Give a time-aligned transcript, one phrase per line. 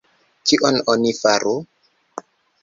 [0.51, 1.53] Kion oni faru?